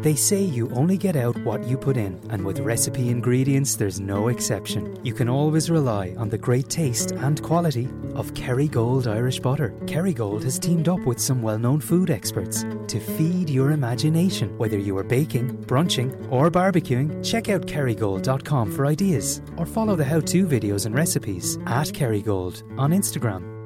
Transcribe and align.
They 0.00 0.14
say 0.14 0.40
you 0.40 0.70
only 0.74 0.96
get 0.96 1.16
out 1.16 1.36
what 1.38 1.66
you 1.66 1.76
put 1.76 1.96
in, 1.96 2.20
and 2.30 2.44
with 2.44 2.60
recipe 2.60 3.08
ingredients, 3.08 3.74
there's 3.74 3.98
no 3.98 4.28
exception. 4.28 4.96
You 5.04 5.12
can 5.12 5.28
always 5.28 5.70
rely 5.70 6.14
on 6.16 6.28
the 6.28 6.38
great 6.38 6.68
taste 6.68 7.10
and 7.10 7.42
quality 7.42 7.88
of 8.14 8.32
Kerrygold 8.34 9.08
Irish 9.08 9.40
butter. 9.40 9.74
Kerrygold 9.86 10.44
has 10.44 10.56
teamed 10.56 10.88
up 10.88 11.00
with 11.00 11.18
some 11.18 11.42
well 11.42 11.58
known 11.58 11.80
food 11.80 12.10
experts 12.10 12.64
to 12.86 13.00
feed 13.00 13.50
your 13.50 13.72
imagination. 13.72 14.56
Whether 14.56 14.78
you 14.78 14.96
are 14.98 15.02
baking, 15.02 15.48
brunching, 15.64 16.14
or 16.30 16.48
barbecuing, 16.48 17.28
check 17.28 17.48
out 17.48 17.66
kerrygold.com 17.66 18.70
for 18.70 18.86
ideas 18.86 19.42
or 19.56 19.66
follow 19.66 19.96
the 19.96 20.04
how 20.04 20.20
to 20.20 20.46
videos 20.46 20.86
and 20.86 20.94
recipes 20.94 21.56
at 21.66 21.88
Kerrygold 21.88 22.62
on 22.78 22.92
Instagram. 22.92 23.57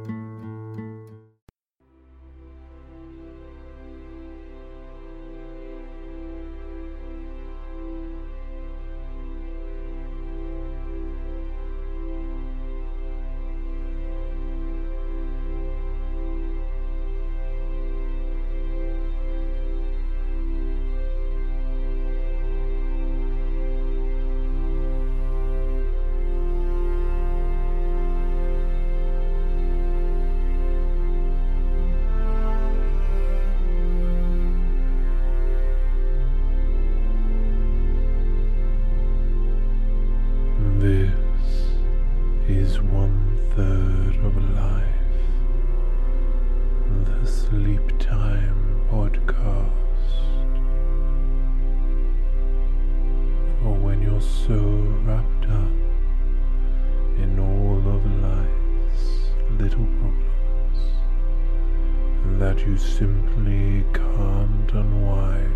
That 62.53 62.67
you 62.67 62.77
simply 62.77 63.83
can't 63.95 64.73
unwind. 64.73 65.55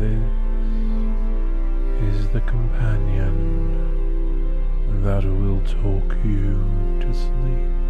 This 0.00 0.24
is 2.16 2.28
the 2.30 2.40
companion 2.40 3.44
that 5.04 5.24
will 5.24 5.60
talk 5.60 6.16
you 6.24 6.58
to 7.00 7.14
sleep. 7.14 7.83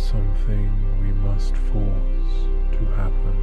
something 0.00 0.72
we 1.02 1.12
must 1.12 1.54
force 1.56 2.34
to 2.72 2.84
happen, 2.96 3.36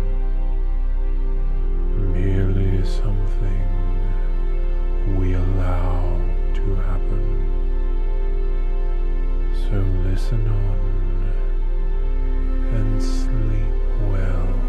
merely 2.12 2.84
something 2.84 3.64
we 5.20 5.34
allow 5.34 6.20
to 6.56 6.76
happen. 6.76 7.26
So 9.54 9.78
listen 10.10 10.48
on 10.48 10.80
and 12.76 13.02
sleep 13.02 13.74
well. 14.12 14.67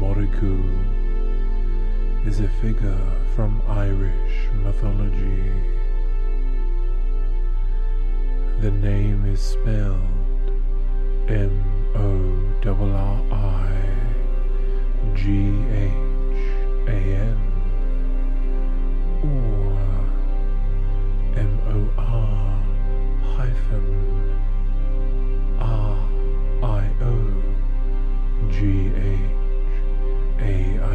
Moriku 0.00 0.60
is 2.26 2.40
a 2.40 2.48
figure 2.60 3.00
from 3.34 3.62
Irish 3.66 4.48
mythology. 4.62 5.50
The 8.60 8.70
name 8.72 9.24
is 9.24 9.40
spelled 9.40 10.50
M 11.28 11.64
O 11.94 12.52
R 12.62 12.82
R 12.82 13.22
I 13.30 13.72
G 15.14 15.22
H 15.72 15.92
A 16.88 17.00
N 17.32 17.40
or 19.24 19.78
M 21.36 21.58
O 21.68 21.90
R 21.96 22.62
hyphen 23.34 23.96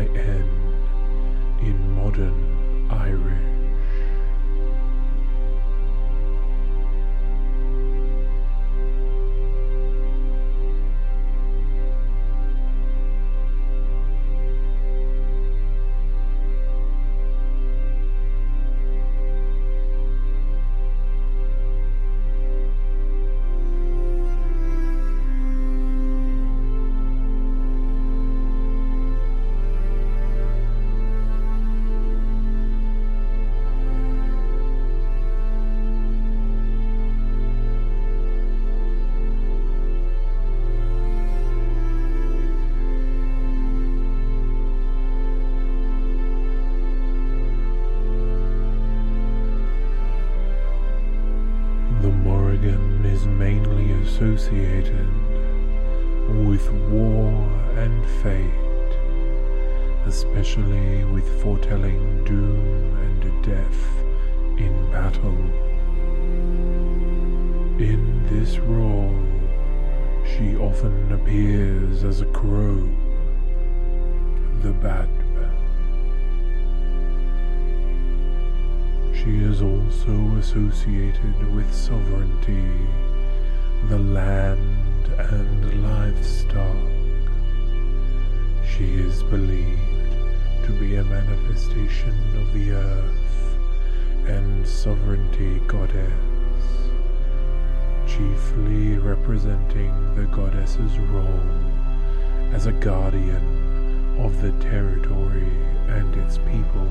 I 0.01 0.05
N 0.17 1.59
in 1.61 1.91
modern 1.91 2.87
Irish. 2.89 3.60
Associated 54.21 55.07
with 56.45 56.71
war 56.91 57.31
and 57.75 58.05
fate, 58.21 58.93
especially 60.05 61.03
with 61.05 61.27
foretelling 61.41 62.23
doom 62.23 62.95
and 63.01 63.43
death 63.43 63.97
in 64.59 64.91
battle. 64.91 65.41
In 67.81 68.23
this 68.27 68.59
role, 68.59 69.19
she 70.23 70.55
often 70.55 71.11
appears 71.13 72.03
as 72.03 72.21
a 72.21 72.27
crow, 72.27 72.77
the 74.61 74.73
bat 74.73 75.09
She 79.15 79.37
is 79.37 79.61
also 79.61 80.13
associated 80.37 81.53
with 81.55 81.71
sovereignty 81.73 83.10
the 83.89 83.97
land 83.97 85.07
and 85.17 85.83
livestock. 85.83 86.77
She 88.65 88.85
is 88.93 89.23
believed 89.23 90.15
to 90.65 90.71
be 90.79 90.95
a 90.95 91.03
manifestation 91.03 92.15
of 92.37 92.53
the 92.53 92.71
earth 92.71 93.57
and 94.27 94.65
sovereignty 94.65 95.59
goddess, 95.67 96.11
chiefly 98.07 98.97
representing 98.97 100.15
the 100.15 100.25
goddess's 100.25 100.97
role 100.99 101.41
as 102.53 102.67
a 102.67 102.71
guardian 102.71 104.15
of 104.19 104.41
the 104.41 104.51
territory 104.63 105.51
and 105.87 106.15
its 106.15 106.37
people. 106.37 106.89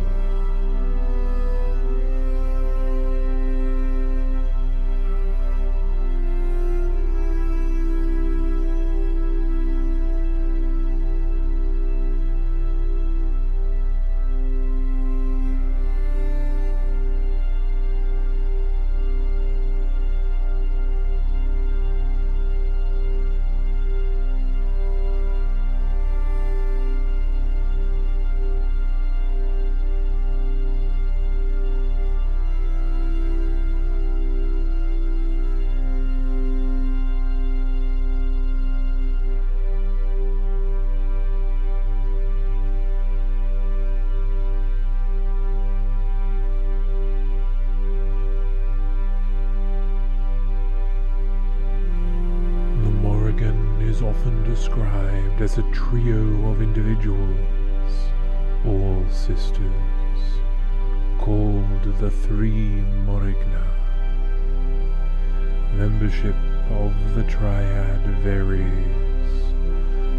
Varies. 68.23 68.69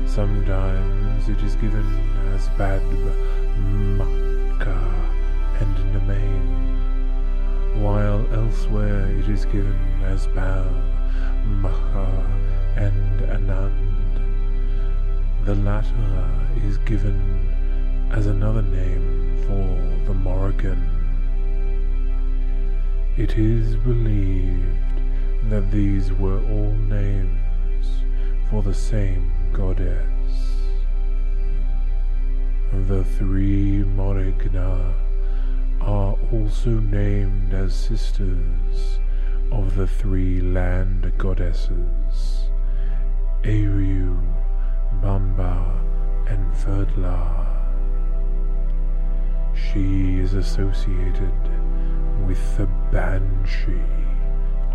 Sometimes 0.10 1.30
it 1.30 1.40
is 1.44 1.54
given 1.58 1.86
as 2.34 2.48
Badb, 2.58 3.14
Macha, 3.96 4.80
and 5.60 5.76
Nemain, 5.94 6.46
while 7.80 8.26
elsewhere 8.34 9.06
it 9.06 9.30
is 9.30 9.46
given 9.46 9.78
as 10.04 10.26
Bal, 10.26 10.66
Macha, 11.46 12.08
and 12.76 13.22
Anand. 13.22 13.72
The 15.46 15.54
latter 15.54 16.28
is 16.66 16.80
given 16.80 17.20
as 18.10 18.26
another 18.26 18.64
name 18.64 19.38
for 19.46 20.08
the 20.08 20.16
Morrigan. 20.16 20.90
It 23.16 23.38
is 23.38 23.76
believed 23.76 25.02
that 25.52 25.70
these 25.70 26.12
were 26.14 26.40
all 26.50 26.74
names 26.90 27.41
for 28.52 28.62
the 28.62 28.74
same 28.74 29.32
goddess. 29.54 30.22
The 32.90 33.06
three 33.18 33.82
Morrigna 33.96 34.94
are 35.80 36.18
also 36.34 36.72
named 36.72 37.54
as 37.54 37.74
sisters 37.74 39.00
of 39.54 39.78
the 39.78 39.88
three 39.88 40.42
land 40.42 41.14
goddesses, 41.18 42.50
Eriu, 43.44 44.20
Banba, 45.02 45.80
and 46.28 46.54
Ferdla. 46.54 47.48
She 49.56 50.20
is 50.20 50.34
associated 50.34 51.40
with 52.28 52.58
the 52.58 52.68
Banshee 52.92 53.80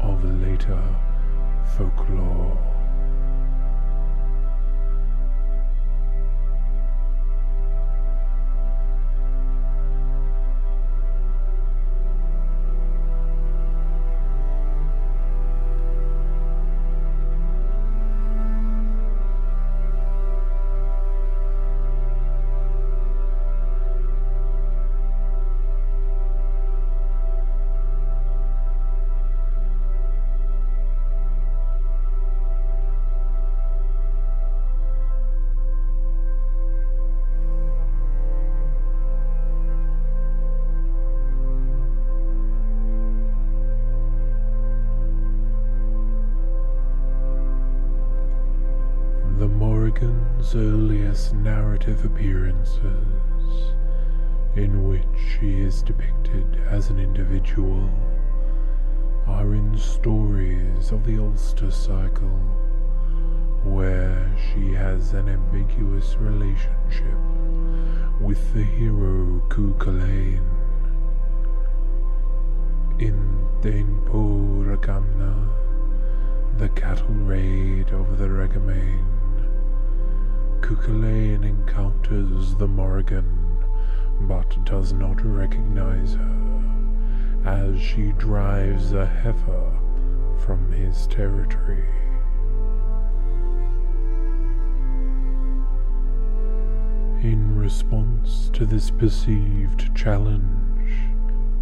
of 0.01 0.25
later 0.41 0.83
folklore. 1.77 2.76
Narrative 51.17 52.05
appearances, 52.05 53.73
in 54.55 54.87
which 54.87 55.19
she 55.19 55.61
is 55.61 55.83
depicted 55.83 56.45
as 56.69 56.91
an 56.91 56.99
individual, 56.99 57.89
are 59.27 59.55
in 59.55 59.79
stories 59.79 60.93
of 60.93 61.07
the 61.07 61.19
Ulster 61.19 61.71
cycle, 61.71 62.39
where 63.65 64.31
she 64.37 64.75
has 64.75 65.15
an 65.15 65.31
ambiguous 65.31 66.17
relationship 66.17 67.19
with 68.21 68.53
the 68.53 68.65
hero 68.65 69.43
Cuchulainn. 69.49 70.45
In 72.99 73.49
Tain 73.63 74.05
Bo 74.05 74.67
Regamna, 74.69 75.49
the 76.59 76.69
cattle 76.69 77.07
raid 77.09 77.91
over 77.95 78.15
the 78.17 78.29
Regamain, 78.29 79.16
Cuchulainn 80.61 81.45
encounters 81.45 82.55
the 82.57 82.67
Morrigan, 82.67 83.59
but 84.23 84.65
does 84.65 84.93
not 84.93 85.25
recognize 85.25 86.15
her, 86.15 86.63
as 87.45 87.81
she 87.81 88.13
drives 88.13 88.93
a 88.93 89.07
heifer 89.07 89.73
from 90.45 90.73
his 90.73 91.07
territory. 91.07 91.85
In 97.23 97.57
response 97.57 98.51
to 98.53 98.67
this 98.67 98.91
perceived 98.91 99.95
challenge 99.97 100.93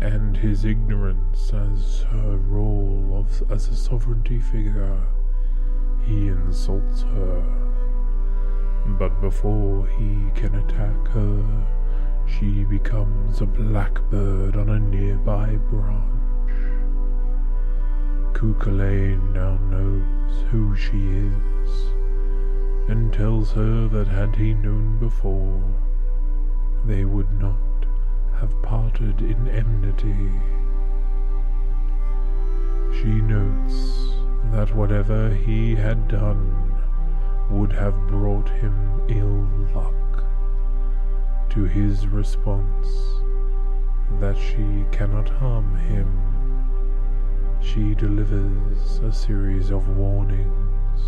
and 0.01 0.37
his 0.37 0.65
ignorance 0.65 1.53
as 1.53 2.03
her 2.11 2.37
role 2.37 3.13
of, 3.15 3.51
as 3.51 3.69
a 3.69 3.77
sovereignty 3.77 4.41
figure, 4.41 5.01
he 6.05 6.29
insults 6.29 7.03
her. 7.03 7.64
But 8.87 9.21
before 9.21 9.87
he 9.87 10.31
can 10.35 10.55
attack 10.55 11.09
her, 11.09 11.67
she 12.27 12.65
becomes 12.65 13.41
a 13.41 13.47
blackbird 13.47 14.57
on 14.57 14.69
a 14.69 14.79
nearby 14.79 15.57
branch. 15.57 16.15
Cuchulainn 18.35 19.33
now 19.33 19.57
knows 19.71 20.45
who 20.51 20.77
she 20.77 21.09
is, 21.09 21.71
and 22.89 23.13
tells 23.13 23.53
her 23.53 23.89
that 23.89 24.09
had 24.09 24.37
he 24.37 24.55
known 24.55 24.99
before, 24.99 25.63
they 26.85 27.05
would 27.05 27.33
not 27.41 27.87
have 28.39 28.61
parted 28.63 29.21
in 29.21 29.49
enmity. 29.49 30.31
She 32.93 33.21
notes 33.23 34.15
that 34.53 34.75
whatever 34.75 35.35
he 35.35 35.75
had 35.75 36.09
done 36.09 36.74
would 37.51 37.73
have 37.73 38.07
brought 38.07 38.49
him 38.49 39.03
ill 39.09 39.49
luck. 39.75 39.95
To 41.51 41.65
his 41.65 42.07
response 42.07 42.89
that 44.21 44.37
she 44.37 44.85
cannot 44.91 45.29
harm 45.29 45.77
him, 45.77 46.09
she 47.61 47.95
delivers 47.95 48.99
a 48.99 49.13
series 49.13 49.71
of 49.71 49.89
warnings, 49.89 51.01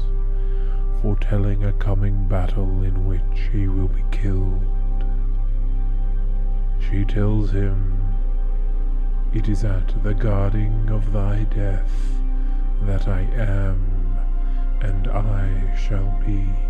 foretelling 1.03 1.65
a 1.65 1.73
coming 1.75 2.27
battle 2.29 2.83
in 2.83 3.07
which 3.07 3.51
he 3.53 3.69
will 3.69 3.89
be 3.89 4.05
killed. 4.11 4.65
She 6.79 7.05
tells 7.05 7.51
him, 7.51 8.15
It 9.35 9.49
is 9.49 9.65
at 9.65 10.03
the 10.03 10.15
guarding 10.15 10.89
of 10.91 11.13
thy 11.13 11.45
death 11.45 12.21
that 12.83 13.09
I 13.09 13.23
am 13.23 13.96
and 14.87 15.09
I 15.09 15.75
shall 15.75 16.11
be. 16.25 16.66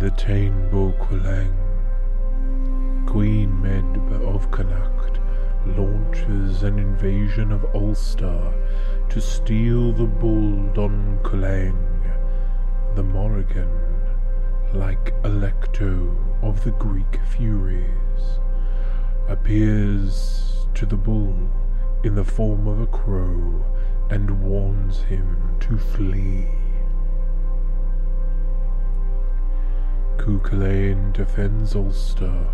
The 0.00 0.10
Tain 0.12 0.70
Bo 0.70 0.94
Cuailnge, 0.98 1.54
Queen 3.06 3.50
Medb 3.62 4.10
of 4.34 4.50
Connacht 4.50 5.20
launches 5.76 6.62
an 6.62 6.78
invasion 6.78 7.52
of 7.52 7.66
Ulster 7.74 8.50
to 9.10 9.20
steal 9.20 9.92
the 9.92 10.06
bull 10.06 10.72
Donn 10.72 11.18
Cuailnge, 11.22 12.16
the 12.94 13.02
Morrigan, 13.02 13.68
like 14.72 15.12
Alecto 15.22 16.16
of 16.42 16.64
the 16.64 16.72
Greek 16.72 17.20
Furies, 17.36 18.40
appears 19.28 20.66
to 20.72 20.86
the 20.86 20.96
bull 20.96 21.36
in 22.04 22.14
the 22.14 22.24
form 22.24 22.66
of 22.66 22.80
a 22.80 22.86
crow 22.86 23.62
and 24.08 24.40
warns 24.40 25.02
him 25.02 25.56
to 25.60 25.76
flee. 25.76 26.48
Cuchulainn 30.20 31.14
defends 31.14 31.74
Ulster 31.74 32.46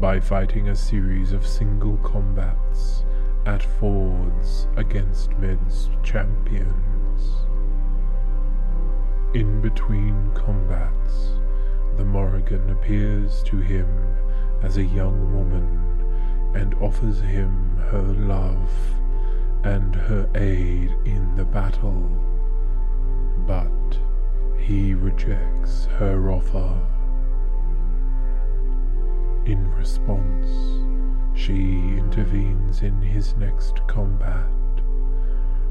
by 0.00 0.18
fighting 0.18 0.70
a 0.70 0.74
series 0.74 1.30
of 1.30 1.46
single 1.46 1.98
combats 1.98 3.04
at 3.46 3.62
fords 3.62 4.66
against 4.76 5.30
Medb's 5.38 5.88
champions. 6.02 7.46
In 9.34 9.60
between 9.60 10.32
combats, 10.34 11.38
the 11.96 12.04
Morrigan 12.04 12.70
appears 12.70 13.44
to 13.44 13.58
him 13.58 13.86
as 14.64 14.76
a 14.76 14.82
young 14.82 15.32
woman 15.32 16.52
and 16.56 16.74
offers 16.82 17.20
him 17.20 17.76
her 17.92 18.02
love 18.02 18.72
and 19.62 19.94
her 19.94 20.28
aid 20.34 20.92
in 21.04 21.36
the 21.36 21.44
battle, 21.44 22.10
but 23.46 23.96
he 24.58 24.92
rejects 24.92 25.84
her 25.84 26.32
offer. 26.32 26.76
In 29.46 29.72
response, 29.76 30.48
she 31.38 31.54
intervenes 31.96 32.82
in 32.82 33.00
his 33.00 33.36
next 33.36 33.86
combat, 33.86 34.50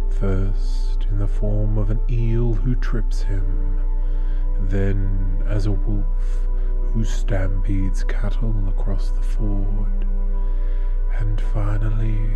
first 0.07 1.05
in 1.09 1.19
the 1.19 1.27
form 1.27 1.77
of 1.77 1.89
an 1.89 1.99
eel 2.09 2.53
who 2.53 2.75
trips 2.75 3.23
him, 3.23 3.81
then 4.61 5.43
as 5.45 5.65
a 5.65 5.73
wolf 5.73 6.47
who 6.93 7.03
stampedes 7.03 8.05
cattle 8.05 8.55
across 8.69 9.11
the 9.11 9.21
ford, 9.21 10.07
and 11.19 11.41
finally 11.41 12.29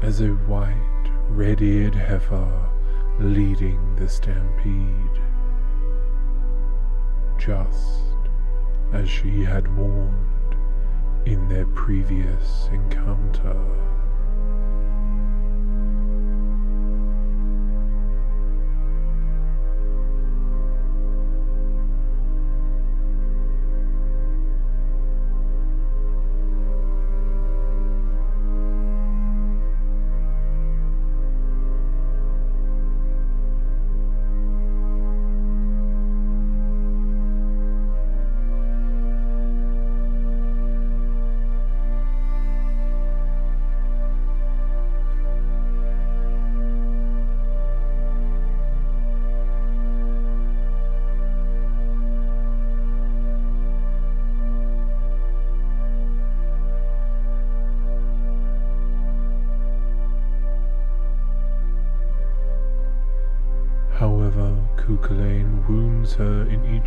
as 0.00 0.20
a 0.20 0.28
white, 0.28 1.10
red-eared 1.28 1.96
heifer 1.96 2.70
leading 3.18 3.96
the 3.96 4.08
stampede, 4.08 5.20
just 7.36 8.04
as 8.92 9.10
she 9.10 9.42
had 9.42 9.76
warned 9.76 10.25
in 11.26 11.48
their 11.48 11.66
previous 11.66 12.68
encounter. 12.72 13.56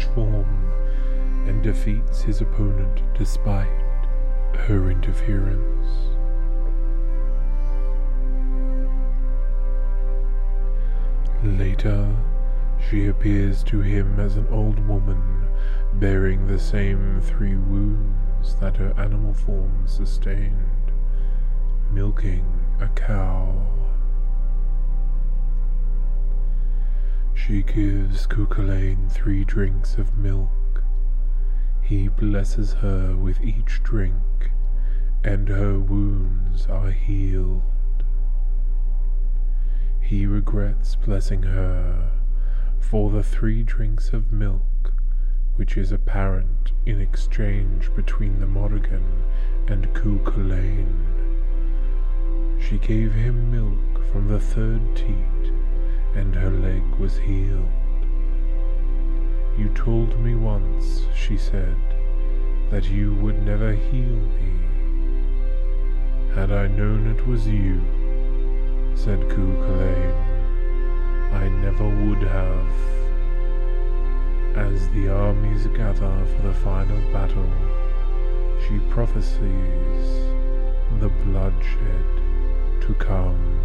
Form 0.06 0.72
and 1.48 1.64
defeats 1.64 2.22
his 2.22 2.42
opponent 2.42 3.02
despite 3.18 3.68
her 4.56 4.90
interference. 4.90 5.88
Later, 11.44 12.16
she 12.90 13.08
appears 13.08 13.64
to 13.64 13.82
him 13.82 14.20
as 14.20 14.36
an 14.36 14.48
old 14.50 14.86
woman 14.88 15.48
bearing 15.94 16.48
the 16.48 16.60
same 16.60 17.22
three 17.22 17.56
wounds 17.56 18.56
that 18.56 18.78
her 18.78 18.94
animal 18.98 19.34
form 19.34 19.84
sustained, 19.86 20.92
milking 21.92 22.46
a 22.80 22.88
cow. 22.90 23.89
She 27.46 27.64
gives 27.64 28.28
Cuchulainn 28.28 29.10
three 29.10 29.44
drinks 29.44 29.98
of 29.98 30.18
milk. 30.18 30.84
He 31.82 32.08
blesses 32.08 32.74
her 32.74 33.16
with 33.16 33.42
each 33.42 33.82
drink, 33.82 34.52
and 35.24 35.48
her 35.48 35.80
wounds 35.80 36.68
are 36.68 36.92
healed. 36.92 37.64
He 40.02 40.26
regrets 40.26 40.96
blessing 40.96 41.44
her 41.44 42.12
for 42.80 43.10
the 43.10 43.24
three 43.24 43.64
drinks 43.64 44.12
of 44.14 44.32
milk 44.32 44.94
which 45.56 45.76
is 45.76 45.92
apparent 45.92 46.72
in 46.86 47.02
exchange 47.02 47.94
between 47.96 48.40
the 48.40 48.48
Morrigan 48.48 49.24
and 49.68 49.94
Cuchulainn. 49.94 51.06
She 52.62 52.78
gave 52.78 53.14
him 53.14 53.52
milk 53.52 53.89
from 54.12 54.28
the 54.28 54.40
third 54.40 54.96
teat 54.96 55.54
and 56.16 56.34
her 56.36 56.50
leg 56.50 56.84
was 57.00 57.18
healed. 57.18 57.70
You 59.58 59.70
told 59.70 60.20
me 60.20 60.36
once, 60.36 61.06
she 61.16 61.38
said, 61.38 61.76
that 62.72 62.90
you 62.90 63.14
would 63.16 63.46
never 63.46 63.74
heal 63.74 64.16
me. 64.38 64.52
Had 66.34 66.52
I 66.52 66.68
known 66.68 67.08
it 67.08 67.28
was 67.28 67.48
you, 67.48 67.82
said 68.96 69.20
Cuchulainn, 69.30 70.14
I 71.34 71.48
never 71.50 71.88
would 71.88 72.22
have. 72.22 72.72
As 74.56 74.90
the 74.90 75.10
armies 75.10 75.68
gather 75.68 76.26
for 76.26 76.42
the 76.48 76.54
final 76.54 77.00
battle, 77.12 77.50
she 78.68 78.80
prophesies 78.92 80.08
the 81.00 81.10
bloodshed 81.24 82.06
to 82.82 82.96
come. 82.98 83.59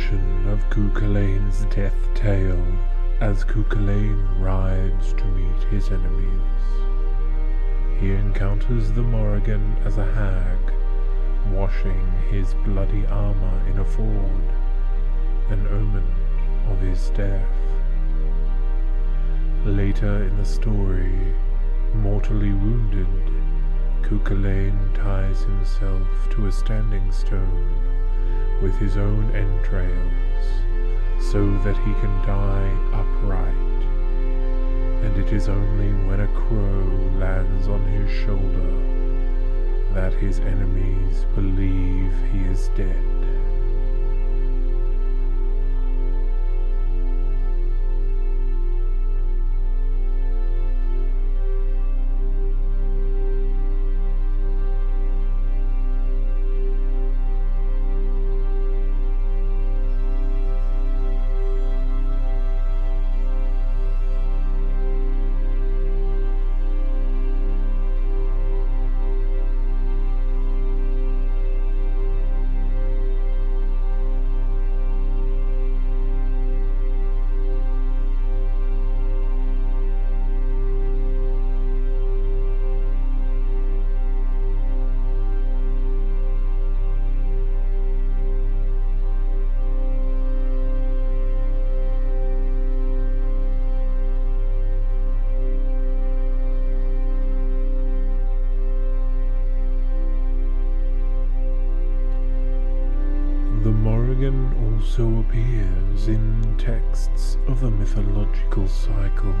Version 0.00 0.48
of 0.48 0.70
Cuchulainn's 0.70 1.66
death 1.66 1.94
tale 2.14 2.66
as 3.20 3.44
Cuchulainn 3.44 4.40
rides 4.40 5.12
to 5.12 5.24
meet 5.26 5.62
his 5.64 5.90
enemies. 5.90 6.40
He 7.98 8.12
encounters 8.12 8.92
the 8.92 9.02
Morrigan 9.02 9.76
as 9.84 9.98
a 9.98 10.10
hag, 10.14 10.72
washing 11.52 12.06
his 12.30 12.54
bloody 12.64 13.04
armor 13.08 13.62
in 13.68 13.78
a 13.78 13.84
ford, 13.84 14.48
an 15.50 15.66
omen 15.68 16.10
of 16.70 16.80
his 16.80 17.10
death. 17.10 17.46
Later 19.66 20.24
in 20.24 20.36
the 20.38 20.46
story, 20.46 21.34
mortally 21.94 22.54
wounded, 22.54 23.06
Cuchulainn 24.00 24.94
ties 24.94 25.42
himself 25.42 26.08
to 26.30 26.46
a 26.46 26.52
standing 26.52 27.12
stone 27.12 27.90
with 28.62 28.76
his 28.78 28.96
own 28.96 29.30
entrails, 29.34 30.46
so 31.30 31.50
that 31.64 31.76
he 31.78 31.92
can 32.00 32.22
die 32.26 32.72
upright. 32.92 33.54
And 35.04 35.16
it 35.16 35.32
is 35.32 35.48
only 35.48 35.92
when 36.06 36.20
a 36.20 36.28
crow 36.28 37.18
lands 37.18 37.68
on 37.68 37.84
his 37.86 38.10
shoulder 38.24 38.90
that 39.94 40.12
his 40.12 40.38
enemies 40.40 41.24
believe 41.34 42.12
he 42.32 42.40
is 42.40 42.68
dead. 42.76 43.19
Mythological 108.40 108.68
cycle. 108.68 109.34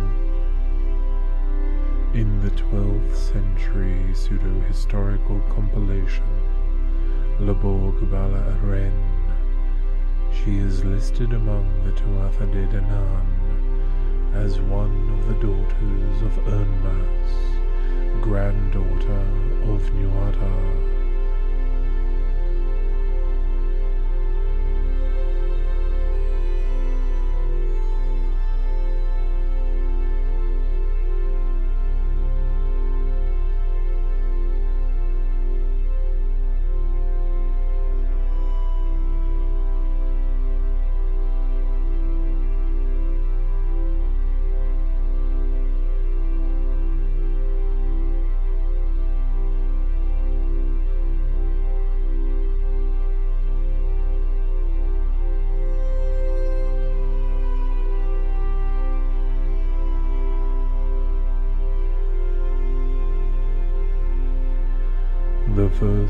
In 2.12 2.40
the 2.42 2.50
12th 2.50 3.16
century 3.16 4.12
pseudo 4.12 4.60
historical 4.68 5.40
compilation, 5.48 6.24
Lebor 7.38 7.92
Gabála 7.98 8.60
Érenn, 8.60 8.92
she 10.32 10.58
is 10.58 10.84
listed 10.84 11.32
among 11.32 11.66
the 11.84 11.92
Tuatha 11.92 12.46
De 12.52 12.66
Danann 12.66 13.26
as 14.34 14.60
one 14.60 15.10
of 15.18 15.28
the 15.28 15.46
daughters 15.46 16.22
of 16.22 16.32
Ernmas, 16.46 18.22
granddaughter 18.22 19.24
of 19.72 19.82
Nuada. 19.94 20.89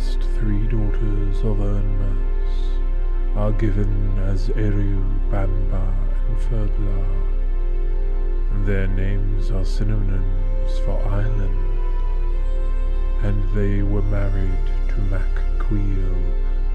First 0.00 0.22
three 0.38 0.66
daughters 0.66 1.36
of 1.40 1.58
Ernmas 1.58 3.36
are 3.36 3.52
given 3.52 4.18
as 4.20 4.48
Eriu, 4.48 5.04
Banba, 5.30 5.94
and 6.26 6.38
Ferdla. 6.38 7.04
Their 8.64 8.86
names 8.86 9.50
are 9.50 9.62
synonyms 9.62 10.78
for 10.86 10.98
island, 11.06 11.78
and 13.24 13.44
they 13.54 13.82
were 13.82 14.00
married 14.00 14.66
to 14.88 14.96
Mac 15.12 15.34
Cuill, 15.58 16.16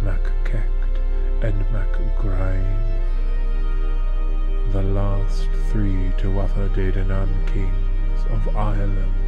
Mac 0.04 0.22
Cecht, 0.44 1.00
and 1.42 1.58
Mac 1.74 1.94
Gréine. 2.20 3.02
The 4.72 4.84
last 4.84 5.50
three 5.72 6.12
Tuatha 6.20 6.72
De 6.76 6.92
Danann 6.92 7.48
kings 7.48 8.22
of 8.30 8.56
Ireland 8.56 9.25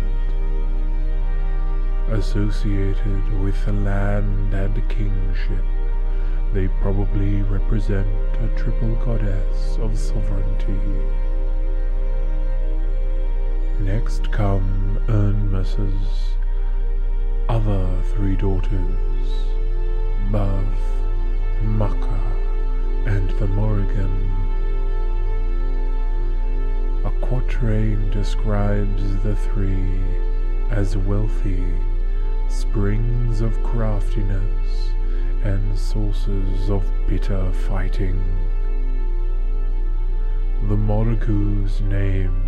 associated 2.09 3.39
with 3.41 3.65
the 3.65 3.73
land 3.73 4.53
and 4.53 4.89
kingship. 4.89 5.63
They 6.53 6.67
probably 6.81 7.41
represent 7.41 8.07
a 8.41 8.47
triple 8.55 8.95
goddess 9.03 9.77
of 9.77 9.97
sovereignty. 9.97 10.79
Next 13.79 14.31
come 14.31 14.99
Ernmas's 15.07 16.35
other 17.49 17.87
three 18.13 18.35
daughters, 18.35 19.27
Badb, 20.31 20.77
Macha, 21.61 22.21
and 23.05 23.29
the 23.31 23.47
Morrigan. 23.47 24.33
A 27.05 27.11
quatrain 27.21 28.09
describes 28.09 29.15
the 29.23 29.35
three 29.35 30.01
as 30.69 30.97
wealthy 30.97 31.63
springs 32.49 33.41
of 33.41 33.61
craftiness 33.63 34.91
and 35.43 35.77
sources 35.77 36.69
of 36.69 36.83
bitter 37.07 37.51
fighting. 37.51 38.21
The 40.63 40.75
Morigu's 40.75 41.81
name 41.81 42.41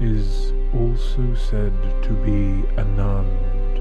is 0.00 0.52
also 0.74 1.34
said 1.34 1.72
to 2.02 2.10
be 2.10 2.62
Anand, 2.76 3.80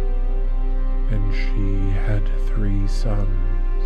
and 1.12 1.34
she 1.34 1.92
had 2.00 2.28
three 2.48 2.88
sons, 2.88 3.84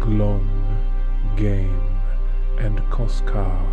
Glon, 0.00 0.48
Gaim, 1.36 1.88
and 2.58 2.78
Coscar. 2.90 3.66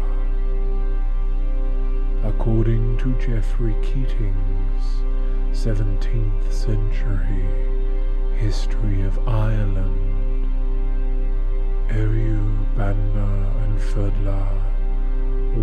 According 2.23 2.97
to 2.97 3.13
Geoffrey 3.19 3.75
Keating's 3.81 5.03
17th 5.51 6.51
century 6.51 7.69
history 8.39 9.01
of 9.01 9.19
Ireland, 9.27 10.47
Eriu, 11.89 12.65
Banba, 12.75 13.27
and 13.65 13.77
Ferdla 13.79 14.47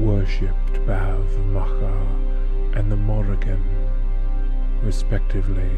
worshipped 0.05 0.75
Badb, 0.87 1.46
Macha, 1.46 2.79
and 2.79 2.92
the 2.92 2.96
Morrigan, 2.96 3.64
respectively. 4.83 5.70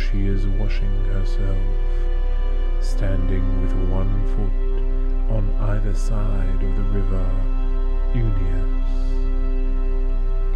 She 0.00 0.26
is 0.26 0.46
washing 0.46 1.04
herself 1.04 1.58
standing 2.80 3.44
with 3.62 3.72
one 3.90 4.12
foot 4.34 5.36
on 5.36 5.44
either 5.70 5.94
side 5.94 6.62
of 6.62 6.76
the 6.76 6.82
river 6.98 7.26
Unius. 8.14 8.90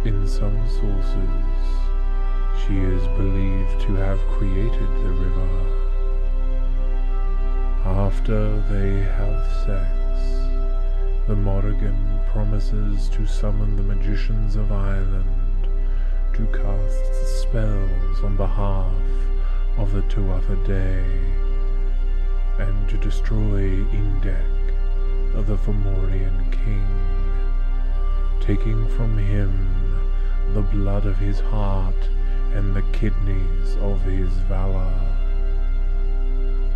In 0.05 0.27
some 0.27 0.57
sources, 0.67 1.65
she 2.61 2.77
is 2.77 3.07
believed 3.19 3.79
to 3.81 3.93
have 3.95 4.19
created 4.35 4.89
the 5.03 5.13
river. 5.23 5.49
After 7.85 8.59
they 8.71 9.03
have 9.03 9.45
sex, 9.65 9.95
the 11.27 11.35
Morrigan 11.35 12.19
promises 12.31 13.07
to 13.09 13.25
summon 13.25 13.77
the 13.77 13.83
magicians 13.83 14.55
of 14.55 14.71
Ireland 14.71 15.69
to 16.33 16.45
cast 16.47 17.41
spells 17.41 18.23
on 18.23 18.35
behalf 18.35 18.91
of 19.77 19.91
the 19.91 20.01
Tuatha 20.03 20.55
Dei 20.65 21.03
and 22.63 22.89
to 22.89 22.97
destroy 22.97 23.83
Indech, 23.91 25.45
the 25.45 25.57
Fomorian 25.57 26.49
king, 26.51 26.87
taking 28.39 28.87
from 28.89 29.17
him 29.17 29.51
the 30.53 30.61
blood 30.61 31.05
of 31.05 31.17
his 31.17 31.41
heart 31.41 32.09
and 32.53 32.73
the 32.73 32.83
kidneys 32.93 33.75
of 33.81 34.01
his 34.03 34.29
valor. 34.47 34.93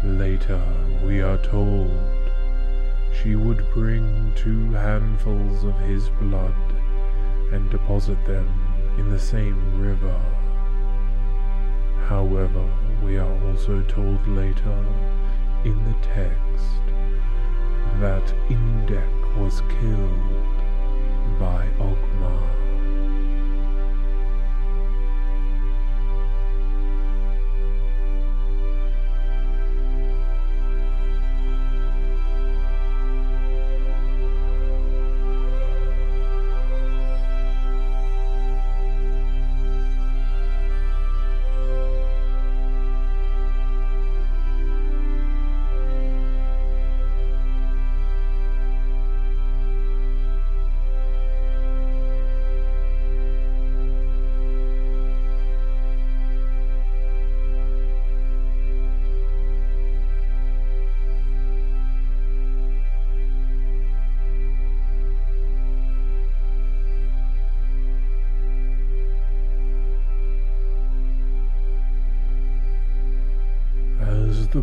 Later, 0.03 0.61
we 1.03 1.21
are 1.21 1.37
told 1.37 1.97
she 3.23 3.35
would 3.35 3.63
bring 3.73 4.33
two 4.35 4.71
handfuls 4.71 5.63
of 5.63 5.79
his 5.79 6.09
blood 6.21 6.53
and 7.53 7.69
deposit 7.69 8.23
them 8.25 8.47
in 8.97 9.09
the 9.09 9.19
same 9.19 9.81
river. 9.81 10.19
However, 12.07 12.67
we 13.03 13.17
are 13.17 13.47
also 13.47 13.81
told 13.83 14.27
later 14.27 14.85
in 15.63 15.83
the 15.85 16.07
text 16.07 16.81
that 17.99 18.33
Indech 18.49 19.37
was 19.37 19.61
killed 19.79 21.39
by 21.39 21.67
Ogma. 21.79 22.58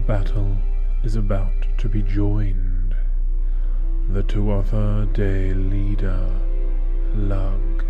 Battle 0.06 0.56
is 1.02 1.16
about 1.16 1.66
to 1.76 1.88
be 1.88 2.00
joined, 2.00 2.94
the 4.08 4.22
Tuatha 4.22 5.04
Dé 5.12 5.52
leader, 5.68 6.30
Lug, 7.16 7.84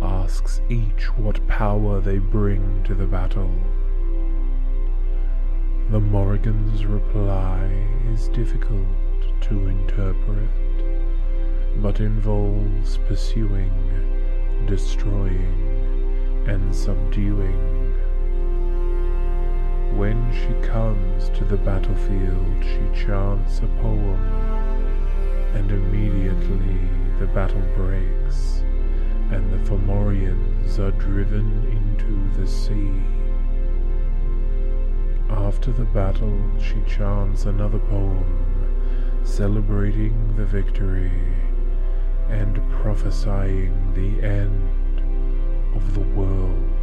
asks 0.00 0.62
each 0.70 1.10
what 1.18 1.46
power 1.46 2.00
they 2.00 2.16
bring 2.16 2.82
to 2.84 2.94
the 2.94 3.04
battle. 3.04 3.54
The 5.90 6.00
Morrigan's 6.00 6.86
reply 6.86 7.68
is 8.10 8.28
difficult 8.28 8.88
to 9.42 9.68
interpret, 9.68 10.48
but 11.82 12.00
involves 12.00 12.96
pursuing, 12.96 14.64
destroying, 14.66 16.46
and 16.48 16.74
subduing 16.74 17.80
when 19.96 20.32
she 20.32 20.66
comes 20.66 21.28
to 21.30 21.44
the 21.44 21.56
battlefield, 21.56 22.62
she 22.62 23.04
chants 23.04 23.58
a 23.58 23.66
poem, 23.82 24.22
and 25.54 25.70
immediately 25.70 26.78
the 27.18 27.26
battle 27.26 27.62
breaks, 27.76 28.62
and 29.30 29.52
the 29.52 29.70
Fomorians 29.70 30.78
are 30.78 30.92
driven 30.92 31.64
into 31.70 32.40
the 32.40 32.46
sea. 32.46 32.92
After 35.30 35.72
the 35.72 35.84
battle, 35.84 36.40
she 36.58 36.80
chants 36.86 37.44
another 37.46 37.78
poem, 37.78 39.22
celebrating 39.24 40.34
the 40.36 40.44
victory 40.44 41.12
and 42.28 42.60
prophesying 42.80 43.92
the 43.94 44.26
end 44.26 45.02
of 45.74 45.94
the 45.94 46.00
world. 46.00 46.79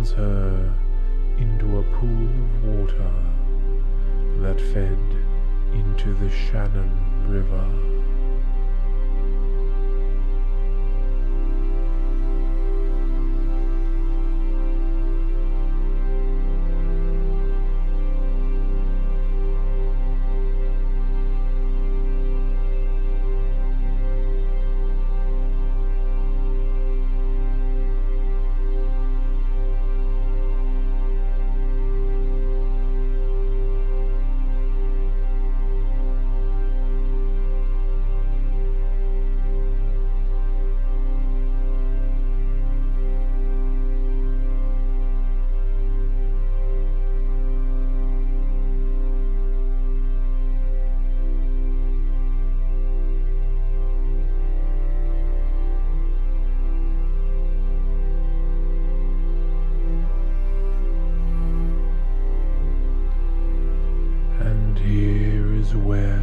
Turns 0.00 0.12
her 0.12 0.74
into 1.36 1.78
a 1.78 1.82
pool 1.98 2.24
of 2.24 2.64
water 2.64 3.12
that 4.38 4.58
fed 4.72 4.98
into 5.74 6.14
the 6.14 6.30
Shannon 6.30 7.09
where 65.84 66.22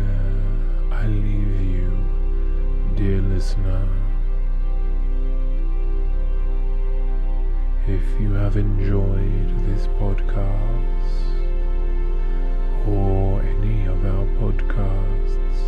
I 0.92 1.08
leave 1.08 1.62
you, 1.62 1.92
dear 2.96 3.22
listener. 3.22 3.88
If 7.88 8.04
you 8.20 8.34
have 8.34 8.58
enjoyed 8.58 9.50
this 9.68 9.88
podcast 10.00 11.08
or 12.88 13.42
any 13.42 13.86
of 13.86 14.06
our 14.06 14.26
podcasts, 14.42 15.62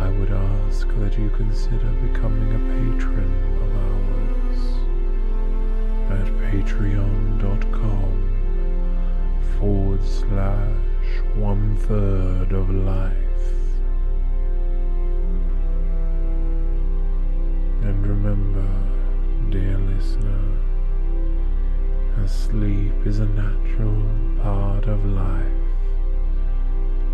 I 0.00 0.08
would 0.08 0.30
ask 0.32 0.88
that 0.88 1.18
you 1.18 1.30
consider 1.30 1.90
becoming 2.08 2.54
a 2.54 2.58
patron 2.74 3.32
of 3.62 3.70
ours 3.86 4.60
at 6.10 6.26
patreon.com 6.50 8.10
forward 9.58 10.02
slash 10.02 10.89
one 11.34 11.76
third 11.76 12.52
of 12.52 12.70
life. 12.70 13.14
And 17.82 18.06
remember, 18.06 18.68
dear 19.50 19.78
listener, 19.78 20.60
sleep 22.26 23.06
is 23.06 23.18
a 23.18 23.26
natural 23.26 24.04
part 24.42 24.86
of 24.86 25.04
life 25.04 25.60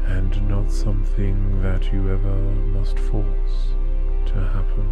and 0.06 0.48
not 0.48 0.70
something 0.70 1.62
that 1.62 1.92
you 1.92 2.10
ever 2.12 2.36
must 2.76 2.98
force 2.98 3.74
to 4.26 4.34
happen, 4.34 4.88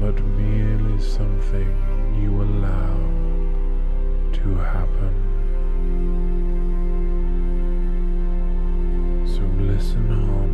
but 0.00 0.22
merely 0.24 1.00
something 1.00 1.68
you 2.20 2.42
allow 2.42 2.96
to 4.32 4.54
happen. 4.56 5.25
So 9.26 9.42
listen 9.58 10.10
on 10.12 10.50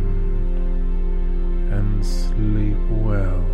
and 1.71 2.03
sleep 2.05 2.77
well 2.89 3.45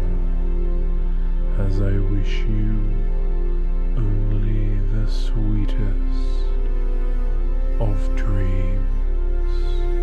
as 1.60 1.82
I 1.82 1.92
wish 2.00 2.40
you 2.40 2.96
only 3.98 4.80
the 4.94 5.06
sweetest 5.12 6.46
of 7.82 8.16
dreams. 8.16 9.99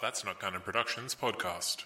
That's 0.00 0.24
Not 0.24 0.40
Canon 0.40 0.60
Productions 0.62 1.14
podcast. 1.14 1.84